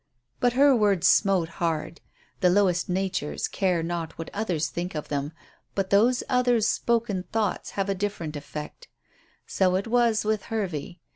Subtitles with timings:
[0.39, 2.01] But her words smote hard.
[2.39, 5.31] The lowest natures care not what others think of them,
[5.75, 8.87] but those others' spoken thoughts have a different effect.
[9.45, 11.01] So it was with Hervey.